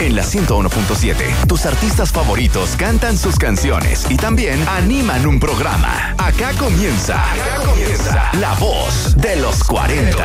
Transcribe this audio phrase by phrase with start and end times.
[0.00, 6.14] En la 101.7, tus artistas favoritos cantan sus canciones y también animan un programa.
[6.16, 10.24] Acá comienza, acá comienza La Voz de los 40.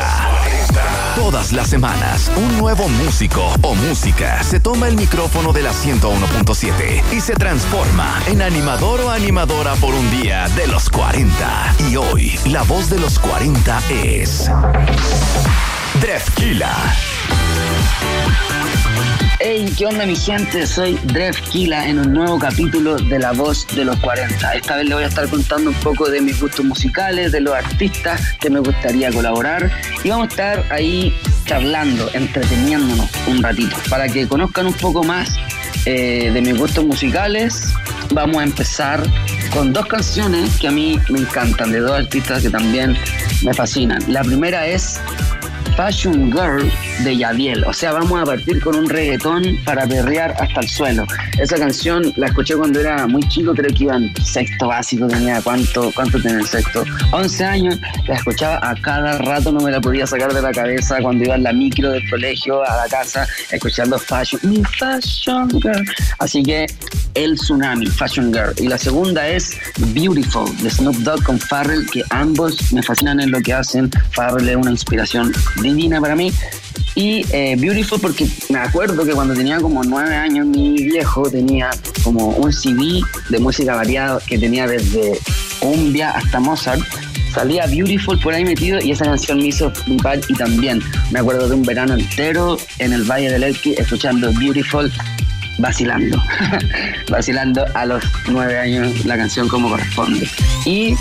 [1.14, 7.02] Todas las semanas, un nuevo músico o música se toma el micrófono de la 101.7
[7.12, 11.74] y se transforma en animador o animadora por un día de los 40.
[11.90, 14.50] Y hoy, la voz de los 40 es.
[16.00, 16.74] Drefkila.
[19.38, 20.66] Hey, ¿qué onda mi gente?
[20.66, 24.54] Soy Drefkila en un nuevo capítulo de La Voz de los 40.
[24.54, 27.52] Esta vez le voy a estar contando un poco de mis gustos musicales, de los
[27.54, 29.70] artistas que me gustaría colaborar
[30.02, 35.36] y vamos a estar ahí charlando, entreteniéndonos un ratito para que conozcan un poco más
[35.84, 37.74] eh, de mis gustos musicales.
[38.12, 39.02] Vamos a empezar
[39.52, 42.96] con dos canciones que a mí me encantan, de dos artistas que también
[43.42, 44.02] me fascinan.
[44.08, 44.98] La primera es
[45.76, 46.70] Fashion Girl
[47.04, 47.62] de Yadiel.
[47.64, 51.06] O sea, vamos a partir con un reggaetón para perrear hasta el suelo.
[51.38, 55.40] Esa canción la escuché cuando era muy chico, creo que iba en sexto básico, tenía
[55.42, 60.06] cuánto, cuánto tenía sexto, 11 años, la escuchaba a cada rato, no me la podía
[60.06, 63.98] sacar de la cabeza cuando iba en la micro del colegio a la casa, escuchando
[63.98, 65.84] Fashion, mi Fashion Girl.
[66.18, 66.66] Así que
[67.16, 68.54] el tsunami, Fashion Girl.
[68.58, 69.56] Y la segunda es
[69.94, 73.90] Beautiful, de Snoop Dogg con Farrell, que ambos me fascinan en lo que hacen.
[74.10, 75.32] Farrell es una inspiración
[75.66, 76.32] divina para mí.
[76.94, 81.70] Y eh, Beautiful porque me acuerdo que cuando tenía como nueve años mi viejo tenía
[82.02, 85.18] como un CD de música variada que tenía desde
[85.60, 86.80] cumbia hasta Mozart.
[87.34, 91.48] Salía Beautiful por ahí metido y esa canción me hizo flipar y también me acuerdo
[91.48, 94.90] de un verano entero en el Valle del Elqui escuchando Beautiful
[95.58, 96.22] vacilando,
[97.10, 100.26] vacilando a los nueve años la canción como corresponde.
[100.64, 100.94] Y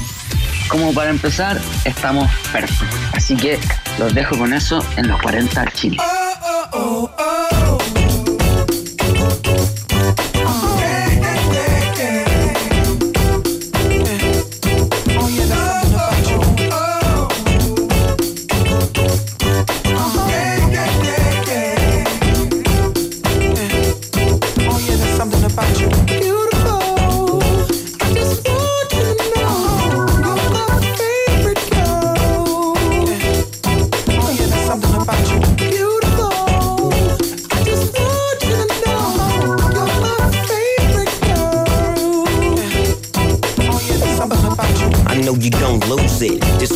[0.68, 3.00] como para empezar, estamos perfectos.
[3.14, 3.60] Así que
[3.98, 5.98] los dejo con eso en los 40 Chile.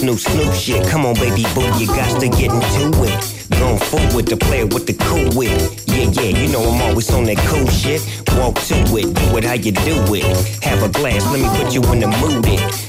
[0.09, 0.87] New Snoop shit.
[0.87, 3.49] Come on, baby boo, you got to get into it.
[3.59, 5.51] Going forward the player with the cool wit.
[5.87, 8.01] Yeah, yeah, you know I'm always on that cool shit.
[8.35, 10.25] Walk to it, do it how you do it.
[10.63, 12.45] Have a glass, let me put you in the mood.
[12.47, 12.88] It.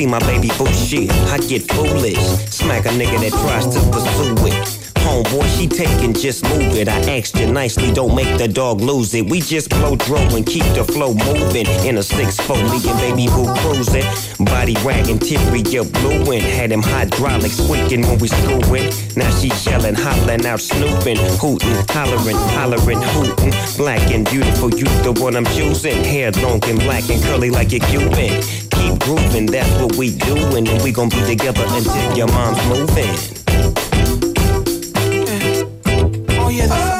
[0.00, 2.16] See my baby bullshit, I get foolish.
[2.48, 6.88] Smack a nigga that tries to pursue it homeboy, she taking, just move it.
[6.88, 9.28] I asked you nicely, don't make the dog lose it.
[9.28, 11.66] We just blow dro and keep the flow moving.
[11.86, 14.04] In a 6-4, me and baby boo cruising.
[14.44, 16.42] Body wagging, teary, you blueing.
[16.42, 18.92] Had them hydraulics squeaking when we screwing.
[19.16, 23.52] Now she yelling, hollering out, snooping, hooting, hollering, hollering, hooting.
[23.76, 26.04] Black and beautiful, you the one I'm choosing.
[26.04, 28.42] Hair long and black and curly like a Cuban.
[28.70, 30.68] Keep grooving, that's what we doing.
[30.68, 33.79] And we gon' be together until your mom's moving.
[36.60, 36.99] Snoop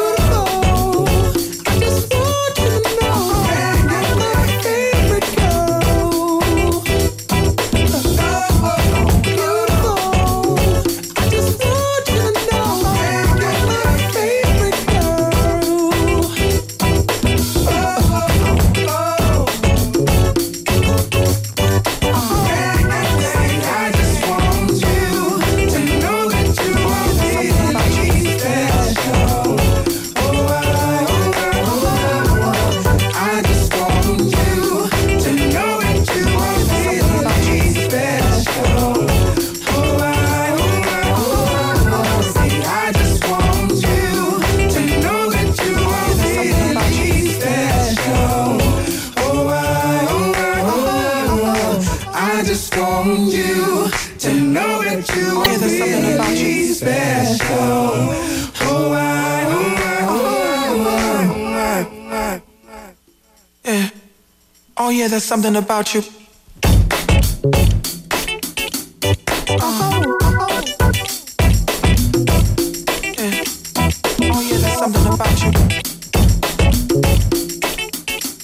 [65.21, 66.01] There's something about you.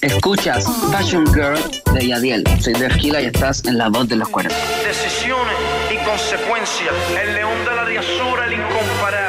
[0.01, 1.57] Escuchas Fashion Girl
[1.93, 2.43] de Yadiel.
[2.61, 4.55] Soy de Esquila y estás en la voz de los 40.
[4.85, 5.55] Decisiones
[5.91, 6.93] y consecuencias.
[7.21, 9.26] El león de la diosura, el incomparable.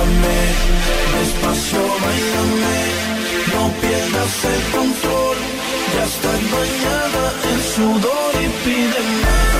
[0.00, 0.40] Secreta
[1.18, 2.78] despacio, bailame,
[3.52, 5.38] no pierdas el control,
[5.94, 9.58] ya estás bañada en sudor y pide más.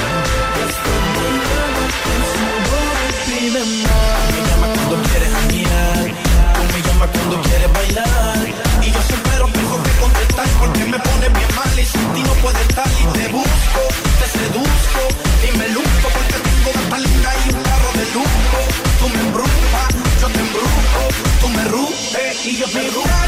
[0.56, 4.00] ya estás bañada en sudor y pide más.
[4.32, 6.06] Me llama cuando quieres janguear,
[6.72, 8.42] me llama cuando quieres bailar,
[8.82, 12.34] y yo siempre tengo que contestar porque me pone bien mal y sin ti no
[12.34, 13.71] puedo estar y te busco,
[22.62, 23.21] ruges y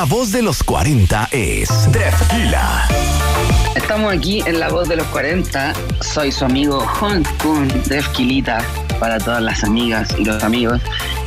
[0.00, 2.88] la voz de los 40 es Drefkila.
[3.76, 5.74] Estamos aquí en La Voz de los 40.
[6.00, 8.64] Soy su amigo Juan Kun Drefkilita
[8.98, 10.80] para todas las amigas y los amigos.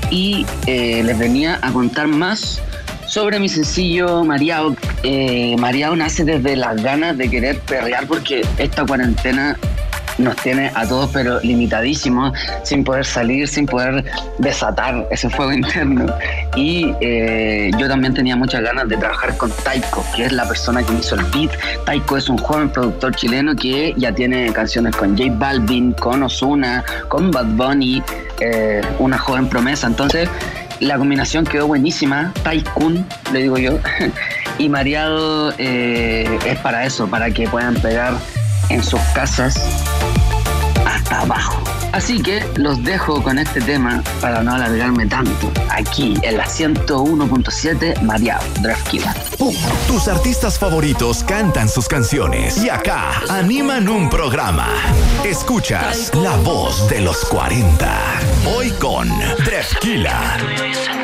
[0.10, 2.64] Y eh, les venía a contar más
[3.06, 4.76] sobre mi sencillo Mariao.
[5.04, 9.56] Eh, Mariao nace desde las ganas de querer perrear porque esta cuarentena
[10.18, 14.04] nos tiene a todos pero limitadísimos, sin poder salir, sin poder
[14.38, 16.06] desatar ese fuego interno.
[16.56, 20.84] Y eh, yo también tenía muchas ganas de trabajar con Taiko, que es la persona
[20.84, 21.52] que me hizo el beat.
[21.86, 26.84] Taiko es un joven productor chileno que ya tiene canciones con J Balvin, con Ozuna,
[27.08, 28.02] con Bad Bunny,
[28.40, 29.88] eh, una joven promesa.
[29.88, 30.30] Entonces,
[30.80, 32.32] la combinación quedó buenísima.
[32.44, 33.80] Taikun, le digo yo.
[34.58, 38.14] y Mariado eh, es para eso, para que puedan pegar
[38.70, 39.93] en sus casas
[41.22, 41.62] abajo.
[41.92, 45.52] Así que los dejo con este tema para no alargarme tanto.
[45.70, 49.14] Aquí en la 101.7 Mariao Drafkila.
[49.88, 54.68] Tus artistas favoritos cantan sus canciones y acá animan un programa.
[55.24, 57.96] Escuchas La Voz de los 40.
[58.56, 59.10] Hoy con
[59.46, 61.03] Drefkila.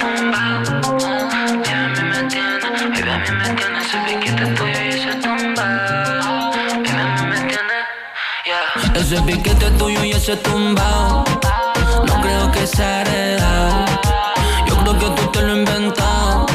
[8.99, 11.23] Ese piquete tuyo y ese tumbao.
[12.05, 13.85] No creo que sea heredado.
[14.67, 16.45] Yo creo que tú te lo has inventado.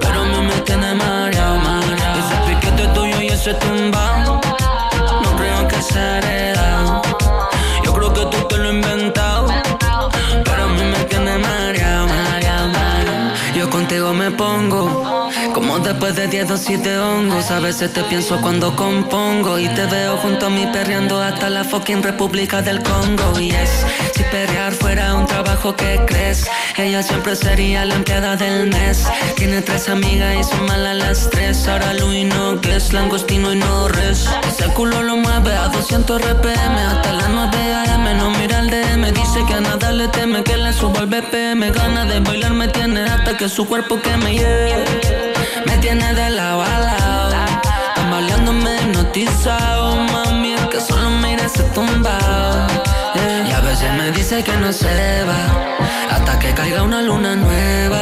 [0.00, 2.18] Pero a mí me tiene mareado, mareado.
[2.20, 4.31] Ese piquete tuyo y ese tumbao.
[16.14, 20.46] De 10 o 7 hongos, a veces te pienso cuando compongo y te veo junto
[20.46, 23.38] a mí perreando hasta la fucking República del Congo.
[23.40, 23.70] Y es,
[24.14, 29.06] si perrear fuera un trabajo que crees, ella siempre sería la empleada del mes.
[29.36, 31.66] Tiene tres amigas y son malas las tres.
[31.66, 34.26] Ahora Luis no, que es langostino y no res.
[34.48, 38.18] Ese culo lo mueve a 200 RPM hasta las 9 AM.
[38.18, 41.70] No mira el DM, dice que a nada le teme, que le subo al BPM.
[41.72, 45.41] Gana de bailar me tiene hasta que su cuerpo que me lleve.
[45.66, 47.34] Me tiene de lado a lado.
[47.94, 49.96] Tambaleándome hipnotizado.
[49.96, 52.66] Mami, es que solo mira ese tumbao.
[53.14, 53.48] Yeah.
[53.48, 55.42] Y a veces me dice que no se va.
[56.10, 58.00] Hasta que caiga una luna nueva.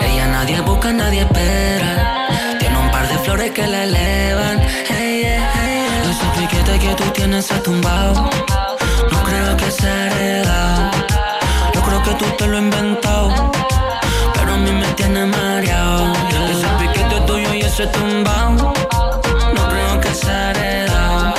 [0.00, 2.28] Ella nadie busca, nadie espera.
[2.58, 4.60] Tiene un par de flores que la elevan.
[4.88, 5.60] Hey, yeah,
[6.78, 8.14] que tú tienes se tumbao.
[9.10, 10.90] No creo que sea heredado.
[11.74, 13.50] Yo creo que tú te lo has inventado.
[14.34, 16.12] Pero a mí me tiene mareado.
[17.78, 18.50] Tumbao.
[18.50, 21.34] No creo que sea heredado.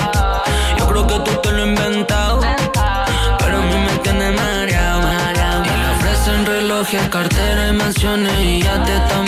[0.78, 2.40] Yo creo que tú te lo inventado.
[3.38, 5.10] Pero a mí me tiene mareado.
[5.66, 8.40] Y le ofrecen relojes, cartera y mansiones.
[8.40, 9.21] Y ya te también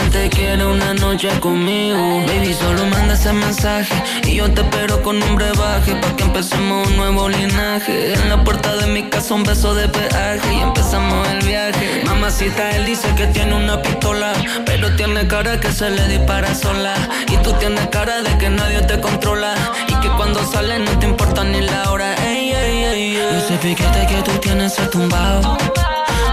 [0.00, 2.22] solamente quiere una noche conmigo.
[2.26, 6.88] Baby, solo manda ese mensaje y yo te espero con un brebaje para que empecemos
[6.88, 8.14] un nuevo linaje.
[8.14, 12.02] En la puerta de mi casa un beso de peaje y empezamos el viaje.
[12.04, 14.32] Mamacita, él dice que tiene una pistola,
[14.64, 16.94] pero tiene cara que se le dispara sola.
[17.28, 19.54] Y tú tienes cara de que nadie te controla
[19.88, 22.14] y que cuando sale no te importa ni la hora.
[22.26, 23.38] Ey, ey, ey, ey.
[23.38, 25.58] Ese piquete que tú tienes es tumbado.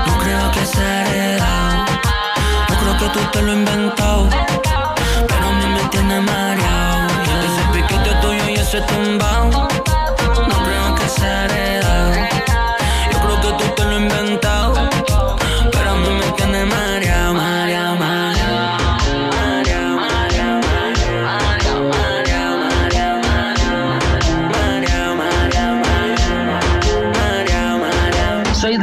[0.08, 1.77] No creo que sea heredado.
[3.00, 4.28] Que tú te lo has inventado.
[5.28, 7.08] Pero a mí me tiene mareado.
[7.46, 9.50] Ese piquete tuyo y ese tumbao.
[9.52, 11.48] No creo que sea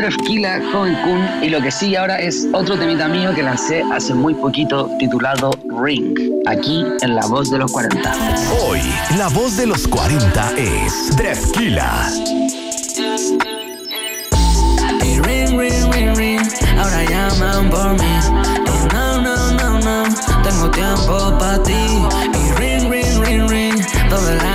[0.04, 3.82] Soy Drefkila, joven Kun, y lo que sigue ahora es otro temita mío que lancé
[3.90, 6.14] hace muy poquito titulado Ring,
[6.46, 8.12] aquí en La Voz de los 40.
[8.60, 8.80] Hoy,
[9.16, 12.10] la voz de los 40 es Drefkila.
[15.02, 16.40] Y ring, ring, ring, ring,
[16.78, 18.18] ahora llaman por mí.
[18.92, 21.72] No, no, no, no, tengo tiempo para ti.
[21.72, 24.53] Y ring, ring, ring, ring, todo el año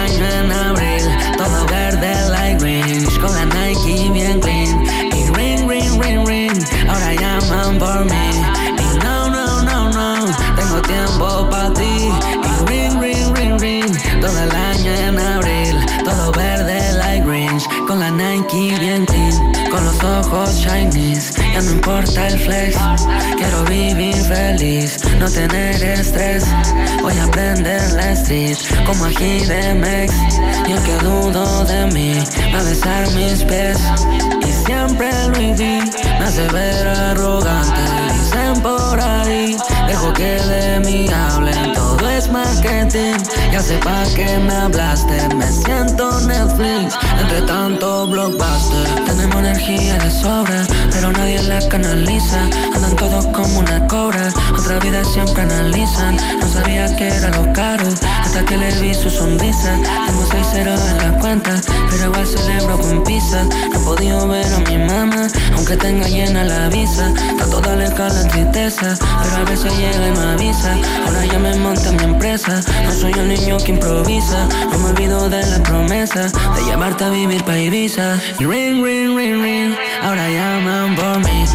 [21.60, 22.78] ya no importa el flex.
[23.38, 26.46] Quiero vivir feliz, no tener estrés.
[27.02, 30.14] Voy a aprender la street como aquí de Mex.
[30.68, 32.14] Y el que dudo de mí
[32.54, 33.78] va a besar mis pies.
[34.48, 35.84] Y siempre Louis V
[36.20, 37.82] me hace ver arrogante.
[38.14, 41.89] Dicen por ahí, dejo que de mí hablen.
[42.20, 43.16] Es marketing,
[43.52, 45.16] ya sepa que me hablaste.
[45.36, 49.06] Me siento Netflix, entre tanto blockbuster.
[49.06, 52.42] Tenemos energía de sobra, pero nadie la canaliza.
[52.76, 56.18] Andan todos como una cobra, otra vida siempre analizan.
[56.42, 57.88] No sabía que era lo caro,
[58.22, 59.80] hasta que le vi su sonrisa.
[60.08, 61.56] Tengo seis ceros en la cuenta,
[61.90, 63.44] pero igual celebro con pizza.
[63.44, 67.14] No he podido ver a mi mamá, aunque tenga llena la visa.
[67.38, 70.74] Trato de alejar la tristeza, pero a veces llega y me avisa.
[71.06, 74.48] Ahora ya me monta mi no soy un niño que improvisa.
[74.72, 78.20] No me olvido de la promesa de llevarte a vivir pa' Ibiza.
[78.40, 81.46] Y ring, ring, ring, ring, ahora llaman por mí.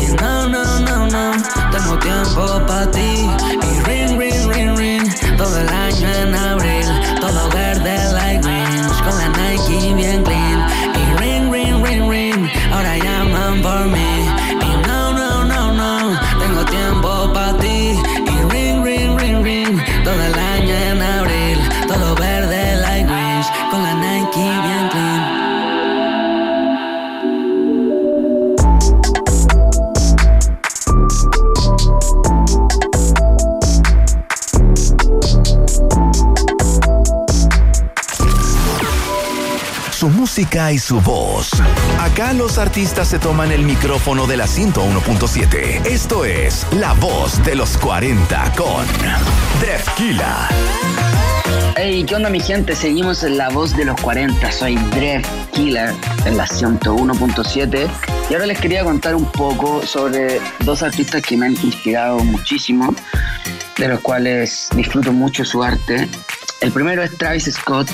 [0.00, 1.32] Y no, no, no, no,
[1.70, 3.28] tengo tiempo pa' ti.
[3.62, 6.34] Y ring, ring, ring, ring, todo el año en
[40.38, 41.50] y su voz.
[42.00, 45.84] Acá los artistas se toman el micrófono de la 101.7.
[45.86, 48.86] Esto es La Voz de los 40 con
[49.60, 50.48] Defkila.
[51.76, 52.74] Hey, ¿qué onda mi gente?
[52.74, 54.50] Seguimos en La Voz de los 40.
[54.52, 55.92] Soy Drev Killer
[56.24, 57.90] en la 101.7
[58.30, 62.94] y ahora les quería contar un poco sobre dos artistas que me han inspirado muchísimo,
[63.76, 66.08] de los cuales disfruto mucho su arte.
[66.62, 67.90] El primero es Travis Scott,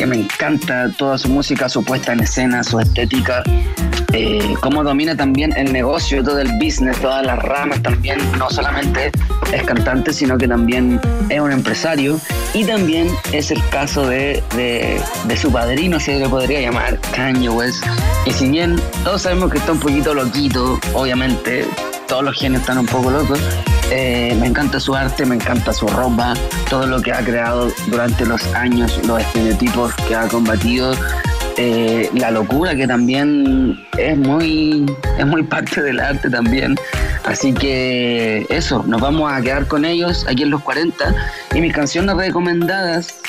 [0.00, 3.42] que me encanta toda su música, su puesta en escena, su estética,
[4.14, 9.12] eh, cómo domina también el negocio, todo el business, todas las ramas también, no solamente
[9.52, 12.18] es cantante, sino que también es un empresario
[12.54, 17.84] y también es el caso de, de, su padrino, se le podría llamar Kanye West.
[18.24, 21.66] Y si bien todos sabemos que está un poquito loquito, obviamente,
[22.08, 23.38] todos los genios están un poco locos,
[23.90, 26.34] eh, me encanta su arte, me encanta su ropa,
[26.68, 30.94] todo lo que ha creado durante los años, los estereotipos que ha combatido,
[31.56, 34.86] eh, la locura que también es muy,
[35.18, 36.76] es muy parte del arte también.
[37.24, 41.14] Así que eso, nos vamos a quedar con ellos aquí en los 40
[41.54, 43.20] y mis canciones recomendadas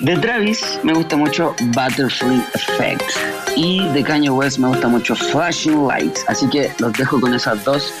[0.00, 3.04] de Travis me gusta mucho Butterfly Effect
[3.56, 6.24] y de Kanye West me gusta mucho Flashing Lights.
[6.26, 7.92] Así que los dejo con esas dos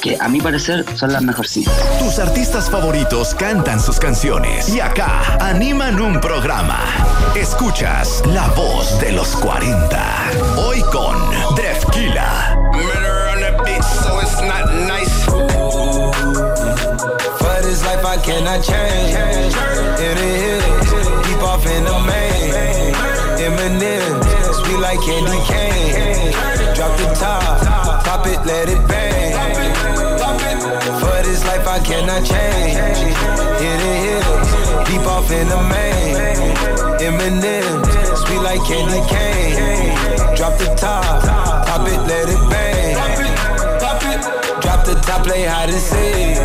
[0.00, 1.74] que a mi parecer son las mejorcitas.
[1.98, 6.78] Tus artistas favoritos cantan sus canciones y acá animan un programa.
[7.34, 10.30] Escuchas La Voz de los 40.
[10.56, 11.16] Hoy con
[11.56, 12.56] Drefkila.
[12.72, 15.24] Murder on the beat, so it's not nice.
[17.38, 19.54] For this life, I cannot change.
[20.00, 22.94] In the hills, keep off in the main.
[23.38, 24.22] Eminem,
[24.54, 26.32] sweet like candy cane.
[26.74, 27.67] Drop the top,
[32.06, 32.76] life, I change.
[33.58, 36.14] Hit it, hit it, deep off in the main.
[37.00, 37.84] Eminem,
[38.16, 40.36] sweet like candy cane.
[40.36, 41.24] Drop the top,
[41.66, 42.96] pop it, let it bang.
[44.60, 46.36] Drop the top, play hide and seek.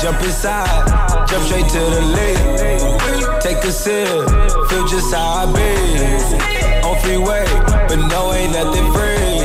[0.00, 0.86] Jump inside,
[1.28, 3.40] jump straight to the lake.
[3.40, 4.08] Take a sip,
[4.68, 6.86] feel just how I be.
[6.86, 7.44] On freeway,
[7.88, 9.39] but no, ain't nothing free.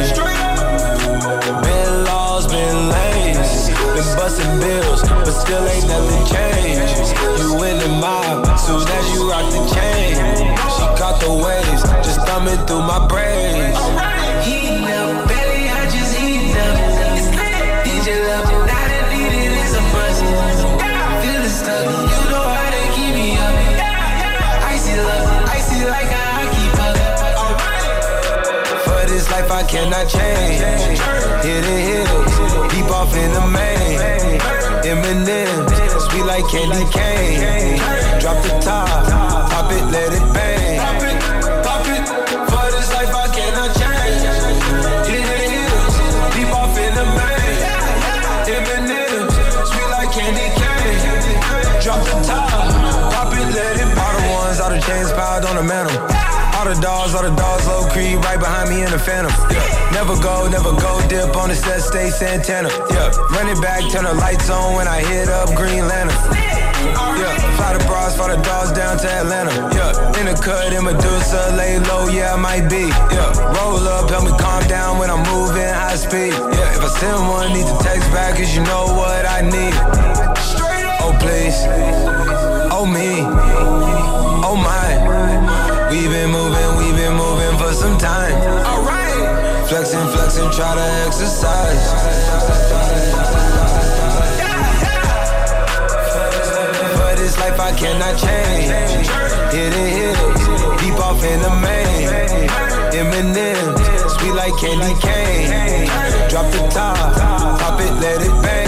[3.96, 7.16] Been busting bills, but still ain't nothing changed.
[7.40, 10.16] You in the mob, soon as you rock the chain.
[10.76, 13.80] She caught the waves, just thumbing through my brains.
[14.44, 16.76] Heating up, belly, I just heating up.
[17.88, 20.20] DJ love it, not a need it, it's a must.
[21.24, 23.56] Feeling stuck, you know how to keep me up.
[24.76, 26.12] Icy love, icy like.
[28.84, 31.00] For this life I cannot change.
[31.46, 32.35] Hit the hills,
[32.76, 34.00] deep off in the main.
[34.84, 35.64] Eminem,
[36.06, 37.80] sweet like candy cane.
[38.20, 38.90] Drop the top,
[39.50, 40.80] pop it, let it bang.
[40.84, 41.18] Pop it,
[41.64, 42.06] pop it.
[42.52, 44.22] For this life I cannot change.
[45.08, 45.96] The hills,
[46.36, 47.64] deep off in the main.
[48.56, 49.24] Eminem,
[49.72, 51.82] sweet like candy cane.
[51.82, 52.50] Drop the top,
[53.14, 53.90] pop it, let it.
[53.96, 56.25] The ones, all the chains piled on the mantle.
[56.66, 59.30] All the dogs, all the dogs, low creep right behind me in the phantom.
[59.54, 59.62] Yeah.
[59.94, 62.74] Never go, never go, dip on the set, stay Santana.
[62.90, 66.18] Yeah, run it back, turn the lights on when I hit up Green Lantern.
[67.22, 69.54] Yeah, fly the bras, fly the dogs down to Atlanta.
[69.78, 72.90] Yeah, in the cut, in Medusa, lay low, yeah, I might be.
[73.14, 73.30] Yeah,
[73.62, 76.34] roll up, help me calm down when I'm moving high speed.
[76.34, 79.78] Yeah, if I send one, need to text back, cause you know what I need.
[80.98, 81.62] Oh, please.
[82.74, 83.22] Oh, me.
[84.42, 84.85] Oh, my.
[85.96, 88.36] We've been moving, we've been moving for some time.
[88.68, 89.70] Alright.
[89.70, 91.88] Flexing, flexing, try to exercise.
[96.98, 99.08] For this life I cannot change.
[99.56, 102.10] Hidden hills, deep off in the main.
[102.92, 105.88] Eminem, sweet like candy cane.
[106.30, 107.16] Drop the top,
[107.58, 108.65] pop it, let it bang.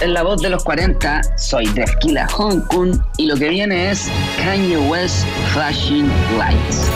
[0.00, 1.20] En la voz de los 40.
[1.36, 4.08] Soy Drefkila Hong Kong y lo que viene es
[4.42, 6.08] Kanye West Flashing
[6.38, 6.90] Lights.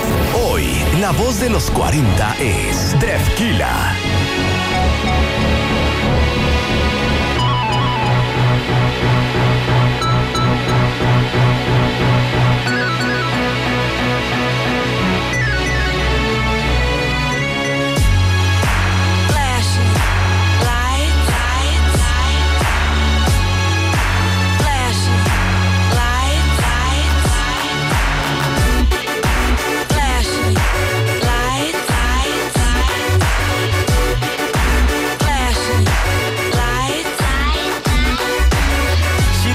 [0.46, 0.64] Hoy,
[1.00, 4.03] la voz de los 40 es Drefkila.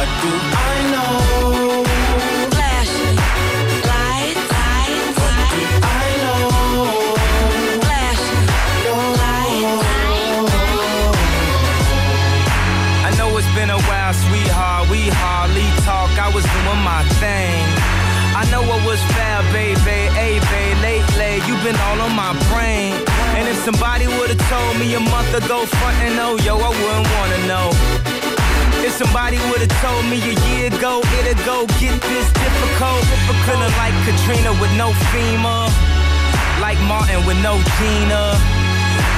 [0.00, 1.84] But what do I know?
[2.56, 5.76] Flashing lights, lights, lights.
[5.84, 6.48] I know.
[7.84, 8.46] Flashing
[9.20, 9.84] lights,
[13.04, 14.88] I know it's been a while, sweetheart.
[14.88, 16.08] We hardly talk.
[16.16, 17.60] I was doing my thing.
[18.40, 20.00] I know what was fair, baby.
[20.16, 22.96] Hey, babe, lately you've been all on my brain.
[23.36, 27.08] And if somebody would've told me a month ago, front and oh, yo, I wouldn't
[27.12, 28.29] wanna know.
[28.98, 33.04] Somebody would've told me a year ago, it'd go get this difficult.
[33.46, 35.70] Feeling like Katrina with no FEMA.
[36.60, 38.36] Like Martin with no Gina.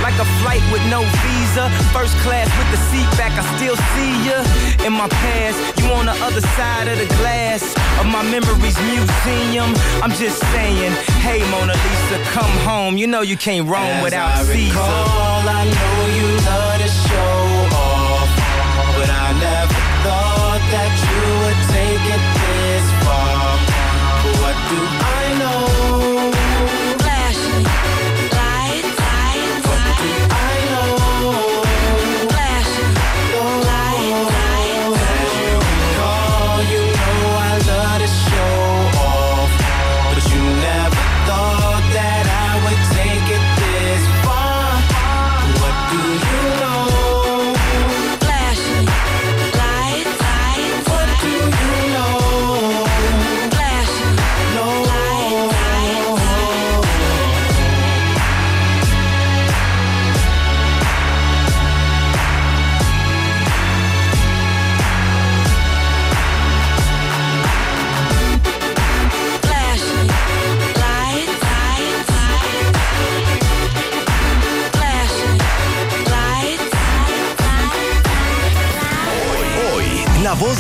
[0.02, 1.68] Like a flight with no visa.
[1.92, 4.38] First class with the seat back, I still see ya.
[4.86, 7.62] In my past, you on the other side of the glass
[8.00, 9.74] of my memories museum.
[10.02, 12.96] I'm just saying, hey Mona Lisa, come home.
[12.96, 14.74] You know you can't roam As without I Caesar.
[14.74, 16.71] recall, I know you love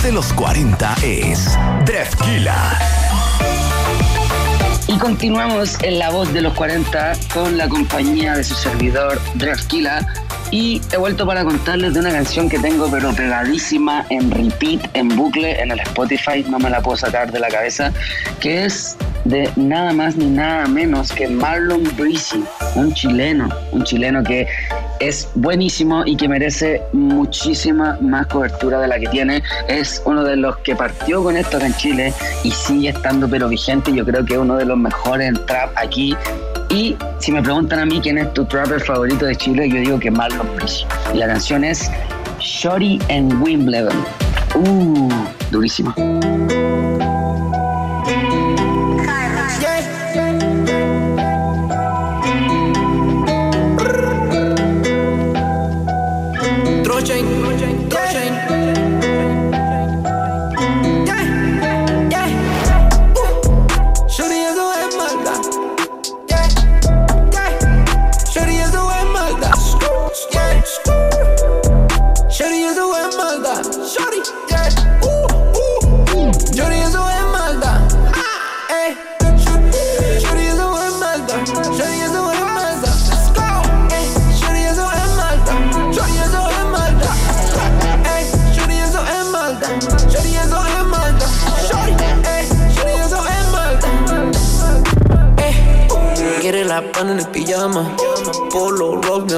[0.02, 2.78] de los 40 es Drefkila.
[4.88, 10.04] Y continuamos en La Voz de los 40 con la compañía de su servidor Drefkila
[10.50, 15.08] y he vuelto para contarles de una canción que tengo pero pegadísima en repeat, en
[15.08, 17.92] bucle, en el Spotify, no me la puedo sacar de la cabeza,
[18.40, 22.42] que es de nada más ni nada menos que Marlon Breezy,
[22.74, 24.48] un chileno, un chileno que
[25.08, 29.42] es buenísimo y que merece muchísima más cobertura de la que tiene.
[29.68, 33.48] Es uno de los que partió con esto acá en Chile y sigue estando pero
[33.48, 33.92] vigente.
[33.92, 36.16] Yo creo que es uno de los mejores en trap aquí.
[36.70, 39.98] Y si me preguntan a mí quién es tu trapper favorito de Chile, yo digo
[39.98, 40.84] que Marlon Breezy.
[41.14, 41.90] Y la canción es
[42.38, 43.96] Shorty and Wimbledon.
[44.54, 45.10] Uh,
[45.50, 45.94] durísima.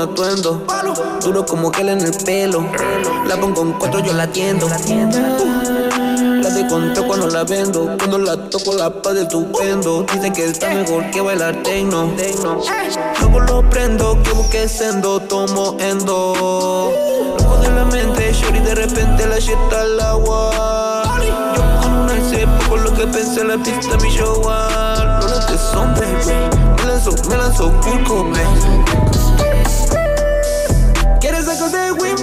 [0.06, 2.66] Duro como que en el pelo.
[3.26, 4.68] La pongo en cuatro, yo la atiendo.
[4.68, 7.96] La desconto cuando la vendo.
[7.98, 10.04] Cuando la toco, la paz de estupendo.
[10.12, 12.10] Dicen que está mejor que bailar tecno.
[13.20, 16.92] Luego lo prendo, que busque sendo, tomo endo.
[17.38, 21.02] Loco de la mente, shorty, de repente la shit al agua.
[21.56, 24.42] Yo con una hice poco lo que pensé, la pista mi show.
[25.20, 26.34] Los lentes son baby.
[26.76, 29.33] Me lanzo, me lanzo, cool Cobain.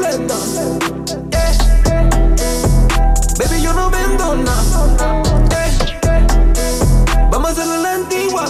[0.03, 1.57] Eh.
[3.37, 4.87] Baby, yo no vendo nada.
[5.51, 5.71] Eh.
[7.29, 8.45] Vamos a hacerlo la antigua.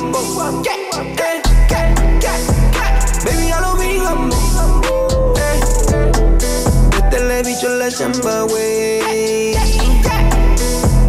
[3.25, 4.35] Baby, ya lo digamos.
[5.37, 6.11] Eh.
[6.95, 9.55] Métele bicho en la chamba, wey.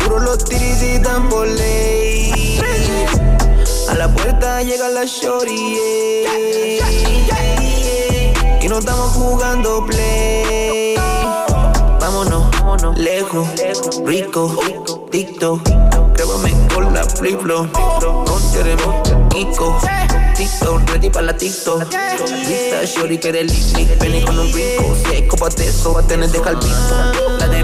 [0.05, 0.99] Puro los tiris y
[1.57, 2.61] ley.
[3.89, 6.53] A la puerta llega la shorty, yeah.
[8.63, 9.85] Y no estamos jugando
[13.33, 15.61] lejos, rico, ticto.
[16.15, 17.67] Grábame con la flip flop.
[18.03, 18.97] No queremos
[19.31, 19.79] Kiko.
[20.37, 21.85] TikTok, ready para la TikTok.
[22.47, 24.95] Lista, shorty, que del lick, penny con un brinco.
[25.09, 26.77] Seco pa' eso, va a tener de calvito.
[27.39, 27.63] La de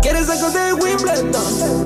[0.00, 1.82] ¿Quieres sacar de Wimbledon?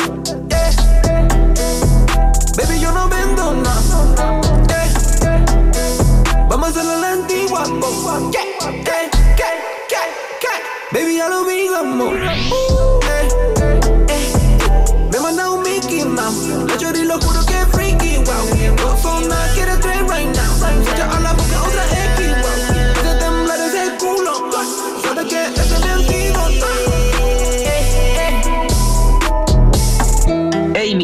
[2.57, 4.41] Baby, yo no vendo nada.
[6.49, 7.65] Vamos a hacerlo la antigua.
[8.31, 8.53] Yeah.
[10.93, 11.43] Baby, ya lo.
[12.15, 12.82] Eh.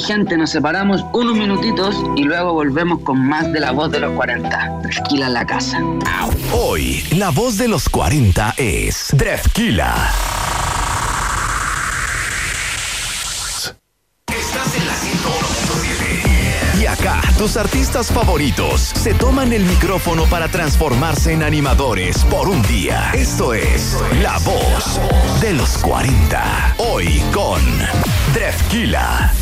[0.09, 4.11] Gente, nos separamos unos minutitos y luego volvemos con más de la voz de los
[4.13, 4.81] 40.
[4.89, 5.83] Esquila en la casa.
[6.51, 10.11] Hoy, la voz de los 40 es Drefkila.
[14.29, 16.81] Estás en la 101.7.
[16.81, 22.49] Y acá, tus Tus artistas favoritos se toman el micrófono para transformarse en animadores por
[22.49, 23.11] un día.
[23.13, 24.99] Esto es La Voz
[25.43, 26.77] de los 40.
[26.79, 27.61] Hoy con
[28.33, 29.35] Drefkila.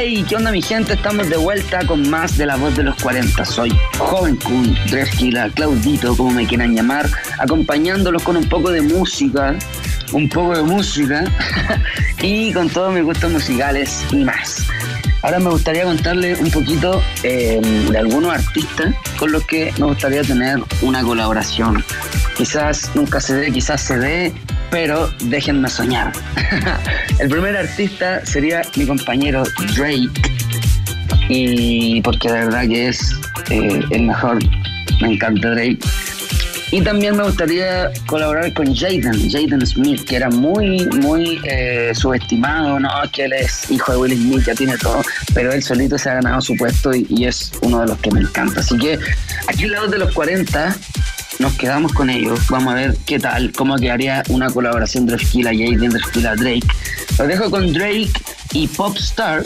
[0.00, 0.92] Hey, ¿qué onda mi gente?
[0.92, 3.44] Estamos de vuelta con más de la voz de los 40.
[3.44, 9.56] Soy Joven Kun, Drefkila, Claudito, como me quieran llamar, acompañándolos con un poco de música,
[10.12, 11.24] un poco de música
[12.22, 14.68] y con todos mis gustos musicales y más.
[15.22, 20.22] Ahora me gustaría contarles un poquito eh, de algunos artistas con los que me gustaría
[20.22, 21.84] tener una colaboración.
[22.36, 24.32] Quizás nunca se dé, quizás se dé,
[24.70, 26.12] pero déjenme soñar.
[27.18, 29.44] El primer artista sería mi compañero
[29.76, 30.08] Drake,
[31.28, 33.14] y porque de verdad que es
[33.50, 34.38] eh, el mejor,
[35.00, 35.78] me encanta Drake.
[36.70, 42.78] Y también me gustaría colaborar con Jaden, Jaden Smith, que era muy, muy eh, subestimado,
[42.78, 45.02] no, que él es hijo de Will Smith, ya tiene todo,
[45.32, 48.10] pero él solito se ha ganado su puesto y, y es uno de los que
[48.10, 48.60] me encanta.
[48.60, 48.98] Así que
[49.46, 50.76] aquí al lado de los 40
[51.38, 55.50] nos quedamos con ellos, vamos a ver qué tal, cómo quedaría una colaboración de Drefkila
[55.50, 56.66] Jaden, Drefkila Drake.
[57.18, 58.12] Lo dejo con Drake
[58.52, 59.42] y Popstar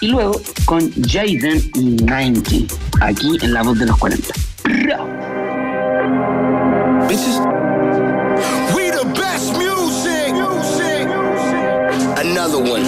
[0.00, 4.28] y luego con Jaden y 90, aquí en la voz de los 40.
[7.08, 7.40] Bitches.
[8.74, 10.34] We the best music.
[12.18, 12.87] Another one.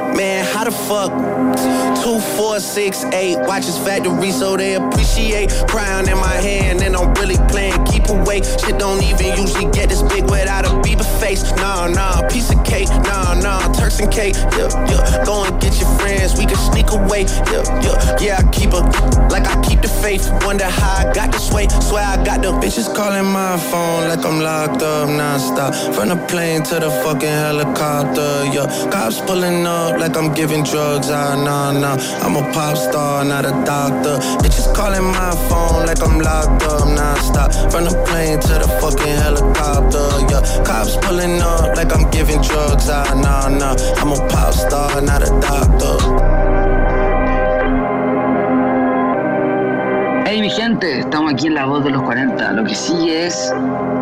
[0.15, 1.11] Man, how the fuck?
[2.03, 3.37] Two, four, six, eight.
[3.37, 5.51] Watches factory so they appreciate.
[5.67, 8.41] Crown in my hand and I'm really playing keep away.
[8.41, 11.43] Shit don't even usually get this big without a Bieber face.
[11.55, 12.89] Nah, nah, piece of cake.
[12.89, 14.35] Nah, nah, Turks and cake.
[14.57, 15.23] Yeah, yeah.
[15.25, 16.37] Go and get your friends.
[16.37, 17.23] We can sneak away.
[17.51, 18.17] Yeah, yeah.
[18.19, 18.81] Yeah, I keep a
[19.29, 20.29] like I keep the faith.
[20.45, 21.67] Wonder how I got this way.
[21.67, 25.71] Swear I got the bitches calling my phone like I'm locked up nonstop.
[25.95, 28.45] From the plane to the fucking helicopter.
[28.51, 31.09] Yeah, cops pulling up like I'm giving drugs.
[31.11, 31.95] Ah, nah, nah.
[32.25, 34.17] I'm a pop star, not a doctor.
[34.41, 37.71] Bitches calling my phone like I'm locked up nonstop.
[37.71, 40.07] From the plane to the fucking helicopter.
[40.31, 42.89] Yeah, cops pulling up like I'm giving drugs.
[42.89, 43.75] Ah, nah, nah.
[44.01, 45.97] I'm a pop star, not a doctor.
[50.25, 52.53] Hey mi gente, estamos aquí en la voz de los 40.
[52.53, 53.53] Lo que sigue es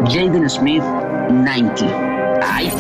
[0.08, 0.84] Jaden Smith
[1.30, 2.09] 90.
[2.46, 2.72] Ay,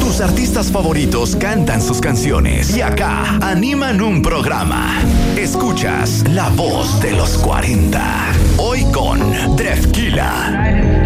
[0.00, 4.98] Tus artistas favoritos cantan sus canciones y acá animan un programa.
[5.36, 8.02] Escuchas La Voz de los 40.
[8.58, 9.20] Hoy con
[9.56, 10.96] Drefkila.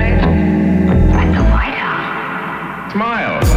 [3.23, 3.50] I'll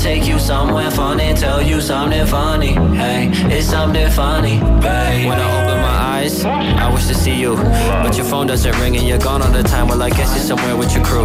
[0.00, 2.72] take you somewhere funny, tell you something funny.
[2.96, 5.28] Hey, it's something funny, babe.
[5.28, 7.56] When I open my eyes, I wish to see you.
[7.56, 9.88] But your phone doesn't ring and you're gone all the time.
[9.88, 11.24] Well, I guess you're somewhere with your crew.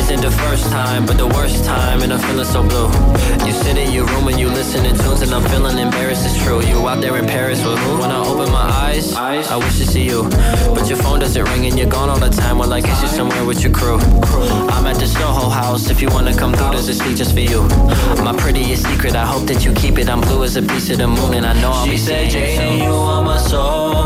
[0.00, 2.88] Isn't the first time, but the worst time, and I'm feeling so blue.
[3.44, 6.24] You sit in your room and you listen to tunes, and I'm feeling embarrassed.
[6.24, 6.62] It's true.
[6.62, 7.98] You out there in Paris with who?
[8.00, 10.22] When I open my eyes, I wish to see you.
[10.74, 12.58] But your phone doesn't ring and you're gone all the time.
[12.58, 13.98] Well, I guess you're somewhere with your crew.
[13.98, 15.90] I'm at the Soho house.
[15.90, 17.68] If you wanna come through, there's a seat just for you.
[18.24, 20.08] My prettiest secret, I hope that you keep it.
[20.08, 22.30] I'm blue as a piece of the moon, and I know I'll be seeing
[22.78, 24.05] you are my soulmate.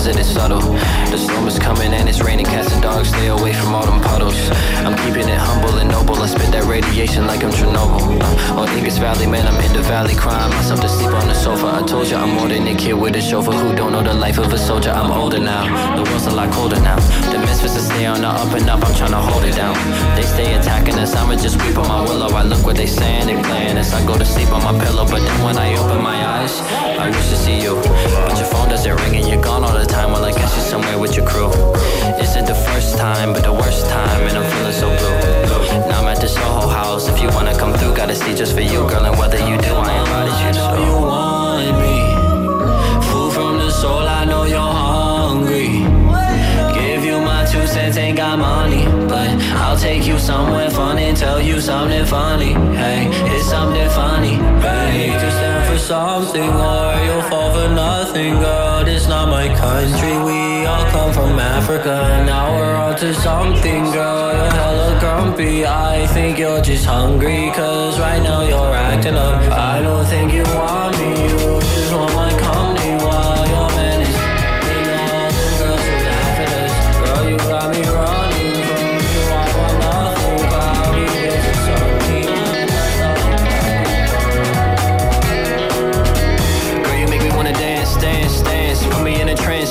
[0.00, 0.60] because it is subtle.
[1.10, 4.00] The storm is coming and it's raining, cats and dogs stay away from all them
[4.00, 4.34] puddles.
[4.86, 8.00] I'm keeping it humble and noble, I spit that radiation like I'm Chernobyl.
[8.20, 11.34] Uh, on Ingus Valley, man, I'm in the valley, crying myself to sleep on the
[11.34, 11.66] sofa.
[11.66, 14.14] I told you I'm more than a kid with a chauffeur who don't know the
[14.14, 14.90] life of a soldier.
[14.90, 15.64] I'm older now,
[15.96, 16.96] the world's a lot colder now.
[17.30, 19.76] The misfits to stay on the up and up, I'm trying to hold it down.
[20.16, 22.28] They stay attacking us, I'ma just weep on my willow.
[22.28, 23.92] I look what they saying, they playing us.
[23.92, 26.58] I go to sleep on my pillow, but then when I open my eyes,
[27.04, 27.74] I wish to see you.
[28.24, 29.89] But your phone doesn't ring and you're gone all the time.
[29.92, 31.50] Well, I guess you're somewhere with your crew.
[32.20, 35.88] Isn't the first time, but the worst time, and I'm feeling so blue.
[35.88, 37.08] Now I'm at the Soho house.
[37.08, 39.04] If you wanna come through, got a seat just for you, girl.
[39.04, 40.52] And whether you do, I invited you.
[40.54, 41.96] So you want me,
[43.08, 44.06] food from the soul.
[44.08, 45.84] I know you're hungry.
[46.74, 49.30] Give you my two cents, ain't got money, but
[49.62, 52.52] I'll take you somewhere fun and tell you something funny.
[52.74, 55.59] Hey, it's something funny, babe.
[55.80, 58.84] Something or you'll fall for nothing, girl.
[58.84, 60.12] This not my country.
[60.22, 62.22] We all come from Africa.
[62.24, 64.32] Now we're on to something, girl.
[64.32, 65.66] You're hella grumpy.
[65.66, 69.42] I think you're just hungry, cause right now you're acting up.
[69.50, 72.49] I don't think you want me, you just want my company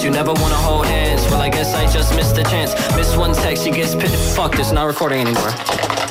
[0.02, 1.24] You never wanna hold hands.
[1.26, 2.74] Well, I guess I just missed the chance.
[2.96, 4.36] Miss one text, she gets pissed.
[4.36, 6.09] Fuck this, not recording anymore.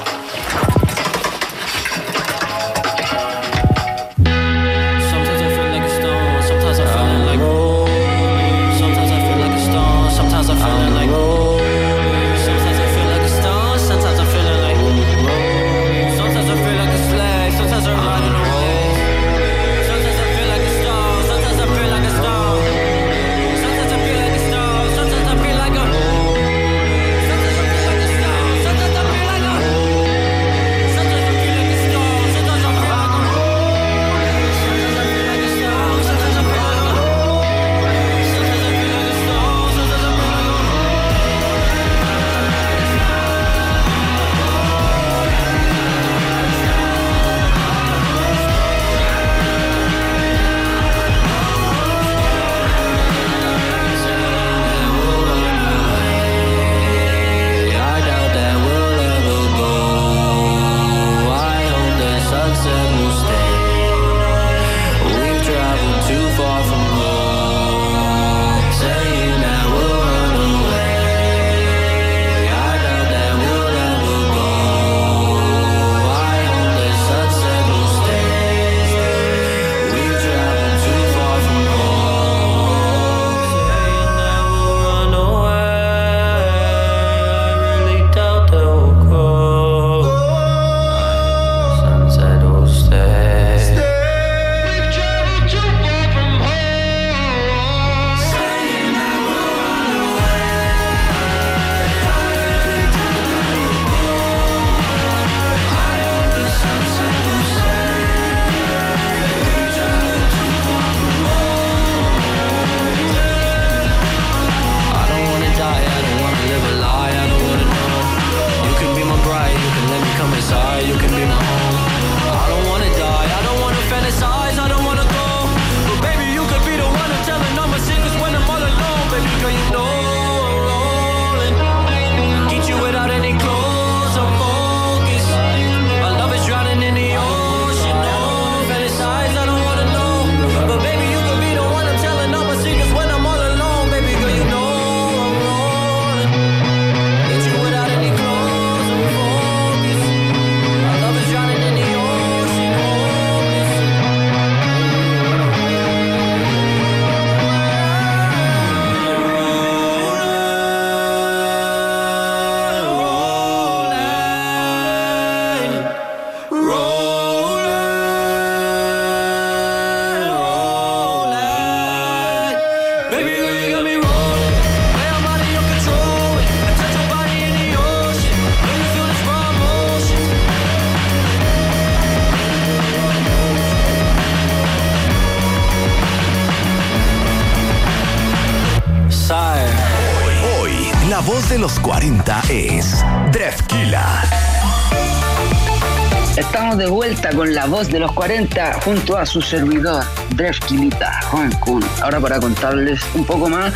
[197.90, 201.82] De los 40 junto a su servidor, Drefkilita, Juan Kun.
[202.02, 203.72] Ahora para contarles un poco más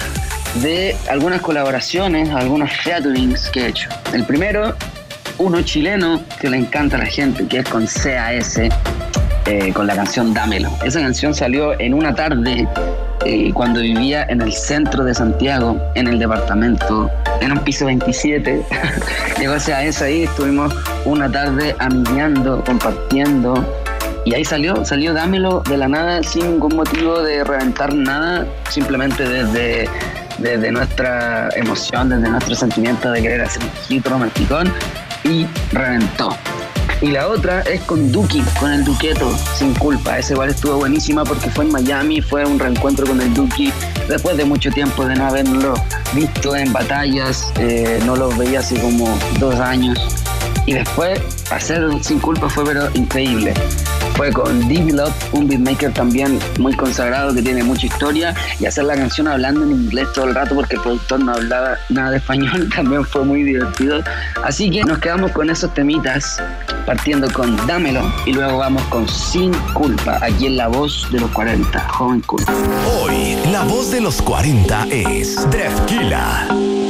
[0.63, 3.89] de algunas colaboraciones, algunos featurings que he hecho.
[4.13, 4.75] El primero,
[5.39, 9.95] uno chileno que le encanta a la gente, que es con CAS, eh, con la
[9.97, 10.71] canción Dámelo.
[10.85, 12.69] Esa canción salió en una tarde
[13.25, 17.11] eh, cuando vivía en el centro de Santiago, en el departamento,
[17.41, 18.63] en un piso 27.
[19.39, 23.82] Llegó CAS ahí, estuvimos una tarde amigando, compartiendo.
[24.25, 29.29] Y ahí salió, salió Dámelo de la nada, sin ningún motivo de reventar nada, simplemente
[29.29, 29.89] desde,
[30.39, 34.73] desde nuestra emoción, desde nuestro sentimiento de querer hacer un hit romanticón
[35.25, 36.37] y reventó.
[37.01, 40.19] Y la otra es con Duki, con el Duqueto, sin culpa.
[40.19, 43.73] Esa igual estuvo buenísima porque fue en Miami, fue un reencuentro con el Duki
[44.09, 45.75] después de mucho tiempo de no haberlo
[46.15, 49.99] visto en batallas, eh, no los veía hace como dos años.
[50.65, 51.21] Y después
[51.51, 53.53] hacer sin culpa fue pero increíble.
[54.17, 58.85] Fue con Divi Love, un beatmaker también muy consagrado que tiene mucha historia y hacer
[58.85, 62.17] la canción hablando en inglés todo el rato porque el productor no hablaba nada de
[62.19, 64.03] español también fue muy divertido.
[64.45, 66.41] Así que nos quedamos con esos temitas
[66.87, 71.31] partiendo con Dámelo y luego vamos con Sin Culpa aquí en la voz de los
[71.31, 72.43] 40, joven cool.
[73.01, 76.82] Hoy, la voz de los 40 es Drefkila.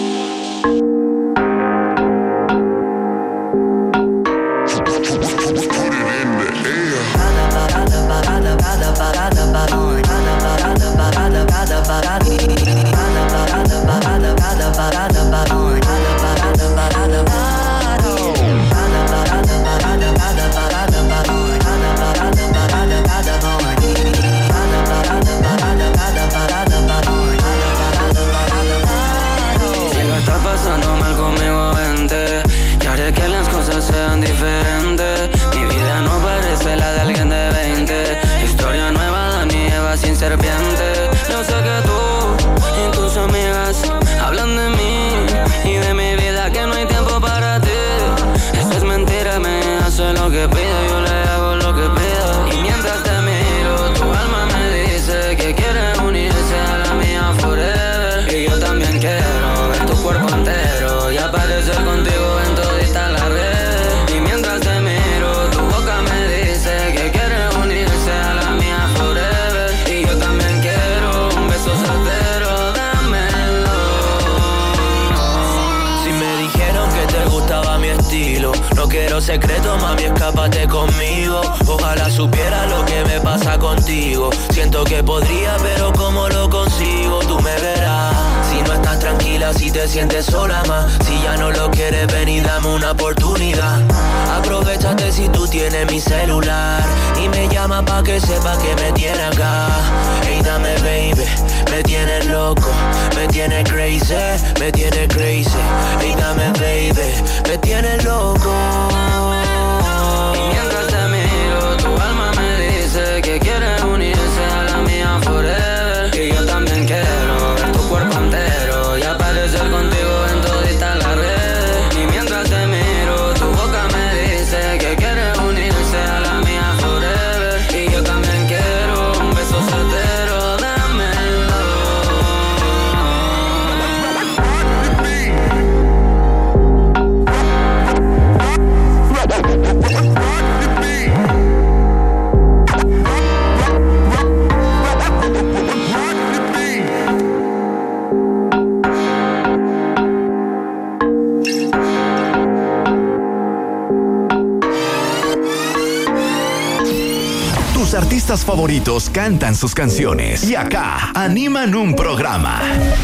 [159.13, 162.61] Cantan sus canciones y acá animan un programa.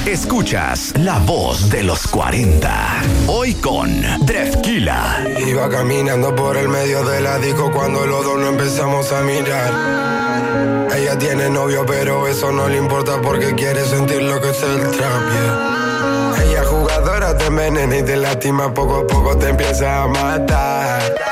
[0.07, 3.03] Escuchas la voz de los 40.
[3.27, 3.91] Hoy con
[4.21, 5.25] Drefkila.
[5.45, 10.93] Iba caminando por el medio de la disco cuando los dos nos empezamos a mirar.
[10.97, 14.81] Ella tiene novio, pero eso no le importa porque quiere sentir lo que es el
[14.93, 16.35] trap, yeah.
[16.45, 21.28] Ella jugadora te envenena y te lastima, poco a poco te empieza a matar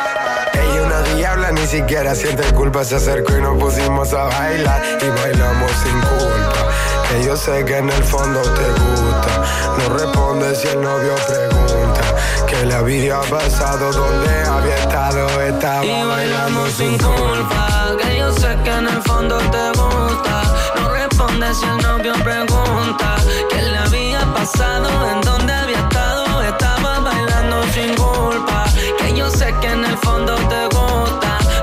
[1.67, 2.85] ni siquiera siente culpa.
[2.85, 6.69] Se acercó y nos pusimos a bailar y bailamos sin culpa.
[7.09, 9.45] Que yo sé que en el fondo te gusta.
[9.79, 12.03] No responde si el novio pregunta.
[12.47, 15.41] Que la vida ha pasado donde había estado.
[15.41, 17.97] Estaba y bailamos sin culpa.
[18.01, 20.43] Que yo sé que en el fondo te gusta.
[20.77, 23.17] No responde si el novio pregunta.
[23.51, 26.43] Que la había pasado en donde había estado.
[26.43, 28.67] Estaba bailando sin culpa.
[29.01, 30.77] Que yo sé que en el fondo te gusta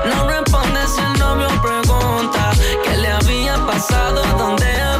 [0.06, 2.50] no responde si el novio pregunta
[2.84, 4.93] qué le había pasado, dónde había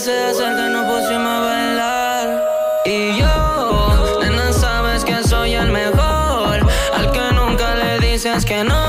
[0.00, 2.44] se acerca y nos pusimos a bailar.
[2.84, 6.66] Y yo, nena, sabes que soy el mejor.
[6.92, 8.85] Al que nunca le dices que no.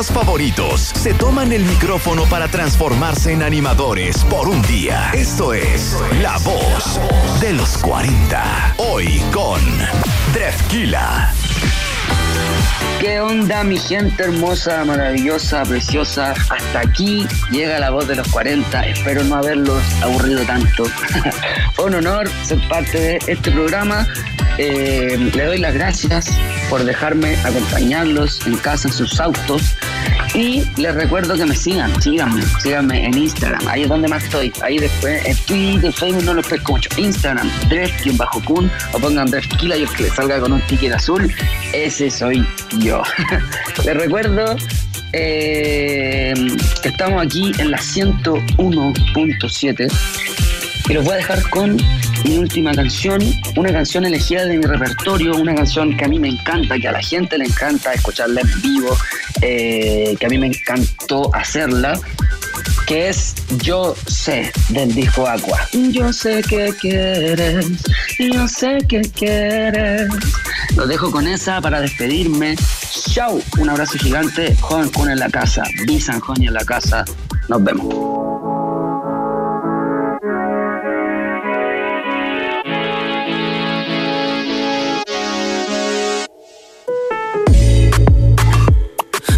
[0.00, 5.10] Favoritos se toman el micrófono para transformarse en animadores por un día.
[5.12, 6.98] Esto es La Voz
[7.40, 8.74] de los 40.
[8.78, 9.60] Hoy con
[10.32, 11.30] Drefkila.
[13.00, 16.32] ¿Qué onda mi gente hermosa, maravillosa, preciosa?
[16.48, 18.86] Hasta aquí llega la voz de los 40.
[18.86, 20.84] Espero no haberlos aburrido tanto.
[21.74, 24.06] Fue un honor ser parte de este programa.
[24.56, 26.30] Eh, le doy las gracias
[26.70, 29.74] por dejarme acompañarlos en casa, en sus autos.
[30.34, 34.50] Y les recuerdo que me sigan, síganme, síganme en Instagram, ahí es donde más estoy.
[34.62, 36.88] Ahí después, en Twitter, Facebook no los pesco mucho.
[36.96, 41.30] Instagram, Dref-Kun, o pongan Drefkila y el que salga con un ticket azul,
[41.74, 42.42] ese soy
[42.78, 43.02] yo.
[43.84, 44.56] les recuerdo
[45.12, 46.32] eh,
[46.82, 49.92] que estamos aquí en la 101.7
[50.88, 51.76] y los voy a dejar con
[52.24, 53.20] mi última canción,
[53.56, 56.92] una canción elegida de mi repertorio, una canción que a mí me encanta, que a
[56.92, 58.96] la gente le encanta escucharla en vivo,
[59.42, 62.00] eh, que a mí me encantó hacerla,
[62.86, 65.68] que es Yo sé del disco Aqua.
[65.72, 67.66] Yo sé que quieres,
[68.18, 70.08] yo sé que quieres.
[70.76, 72.56] Los dejo con esa para despedirme.
[73.10, 77.04] Chau, un abrazo gigante, Joven Kun en la casa, Bisan Joven en la casa.
[77.48, 78.21] Nos vemos.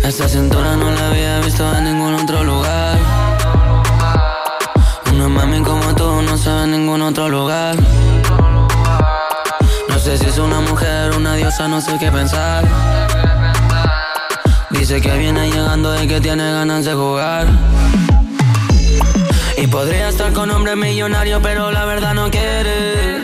[0.05, 2.99] Esa cintura no la había visto en ningún otro lugar.
[5.11, 7.75] Una mami como tú no se en ningún otro lugar.
[9.89, 12.65] No sé si es una mujer, una diosa, no sé qué pensar.
[14.71, 17.47] Dice que viene llegando y que tiene ganas de jugar.
[19.57, 23.23] Y podría estar con hombre millonario, pero la verdad no quiere.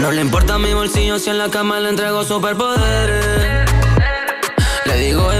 [0.00, 3.70] No le importa mi bolsillo si en la cama le entrego superpoderes.
[4.86, 5.32] Le digo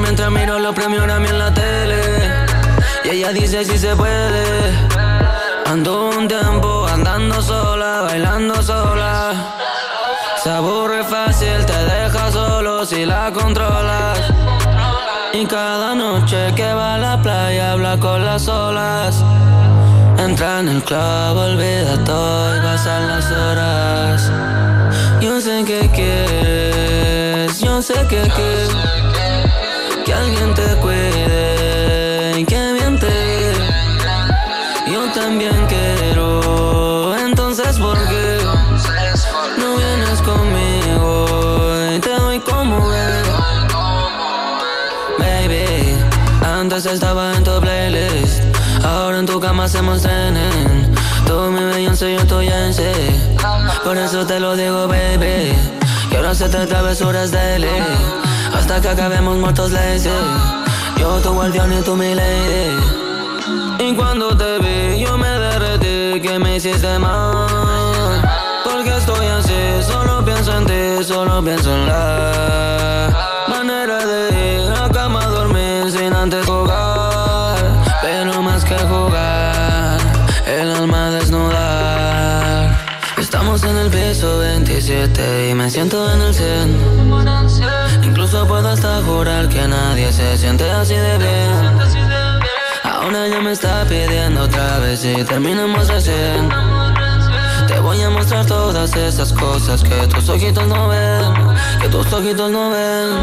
[0.00, 2.00] mientras miro los premios Grammy en la tele.
[3.04, 4.72] Y ella dice si se puede.
[5.66, 9.32] Ando un tiempo andando sola, bailando sola.
[10.42, 14.18] Se aburre fácil, te deja solo si la controlas.
[15.32, 19.22] Y cada noche que va a la playa habla con las olas.
[20.18, 24.32] Entra en el club, olvida todo y pasan las horas.
[25.20, 28.97] Yo sé que quieres, yo sé que quieres
[30.28, 33.54] alguien te cuide, que bien te
[34.92, 38.38] Yo también quiero, entonces ¿por qué
[39.58, 41.26] no vienes conmigo?
[42.00, 43.22] Te doy como bebé.
[45.18, 45.96] Baby,
[46.42, 48.42] antes estaba en tu playlist,
[48.84, 50.54] ahora en tu cama hacemos trenes.
[51.26, 52.92] Tú mi Beyoncé, yo estoy en C.
[53.82, 55.54] Por eso te lo digo, baby.
[56.10, 58.17] Que ahora se te travesuras de ley.
[58.80, 60.08] Que acabemos muertos lazy.
[60.98, 62.76] Yo tu guardián y tú mi lady.
[63.80, 66.20] Y cuando te vi, yo me derretí.
[66.20, 68.22] Que me hiciste mal.
[68.64, 74.88] Porque estoy así, solo pienso en ti, solo pienso en la manera de ir a
[74.90, 77.58] cama a dormir sin antes jugar.
[78.00, 79.98] Pero más que jugar,
[80.46, 82.78] el alma desnudar.
[83.16, 87.08] Estamos en el piso 27 y me siento en el 100.
[88.28, 91.78] Incluso puedo hasta jurar que nadie se siente así de bien.
[92.84, 96.50] Ahora ella me está pidiendo otra vez y terminamos recién.
[97.66, 101.32] Te voy a mostrar todas esas cosas que tus ojitos no ven,
[101.80, 103.16] que tus ojitos no ven.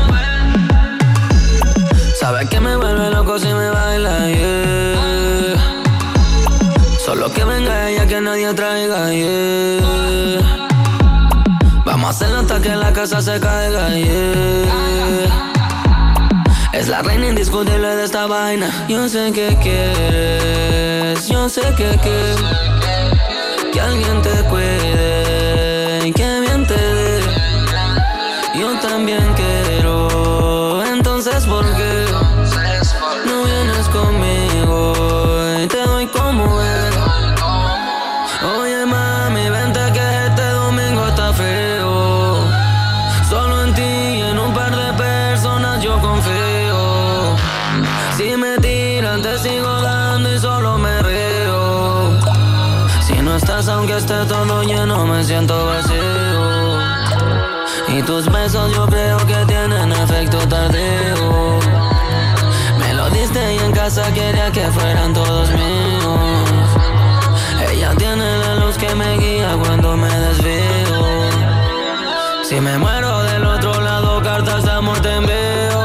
[2.20, 4.26] Sabes que me vuelve loco si me baila.
[6.97, 10.74] Solo que venga ella que nadie traiga, yeah.
[12.06, 15.51] Vamos a hacerlo que la casa se caiga, yeah.
[16.72, 18.70] Es la reina indiscutible de esta vaina.
[18.88, 22.38] Yo sé que quieres, yo sé que quieres
[23.74, 26.35] que alguien te cuide, que
[54.06, 56.80] esté todo lleno me siento vacío.
[57.88, 61.60] Y tus besos yo creo que tienen efecto tardío.
[62.78, 66.68] Me lo diste y en casa quería que fueran todos míos.
[67.72, 71.01] Ella tiene la luz que me guía cuando me desvío.
[72.43, 75.82] Si me muero del otro lado, cartas de amor te envío.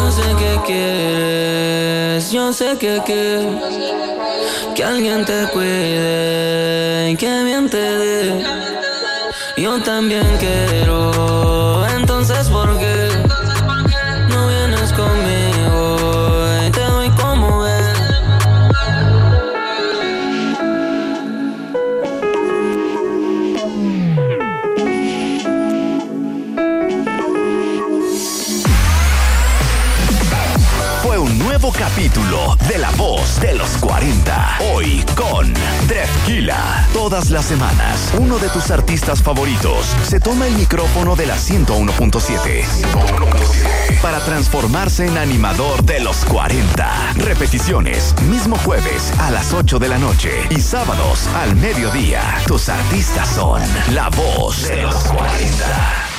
[0.00, 3.89] Yo sé que quieres, yo sé que quieres
[4.90, 8.44] alguien te cuide, que bien te dé.
[9.56, 10.89] Yo también quiero,
[34.60, 35.52] Hoy con
[35.88, 36.86] Drefkila.
[36.92, 42.64] Todas las semanas, uno de tus artistas favoritos se toma el micrófono de la 101.7
[44.02, 47.14] para transformarse en animador de los 40.
[47.16, 52.22] Repeticiones, mismo jueves a las 8 de la noche y sábados al mediodía.
[52.46, 53.62] Tus artistas son
[53.94, 56.09] La Voz de los 40.